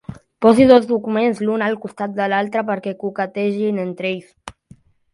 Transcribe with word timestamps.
Posi 0.45 0.63
dos 0.71 0.87
documents 0.91 1.43
l'un 1.49 1.65
al 1.67 1.77
costat 1.85 2.17
de 2.17 2.31
l'altre 2.35 2.65
perquè 2.73 2.97
coquetegin 3.05 3.83
entre 3.89 4.15
ells. 4.17 4.37